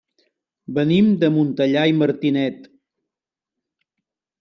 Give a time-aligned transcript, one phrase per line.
[0.77, 2.69] Venim de Montellà i Martinet.